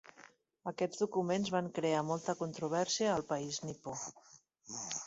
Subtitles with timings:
[0.71, 3.97] Aquests documents van crear molta controvèrsia al país nipó.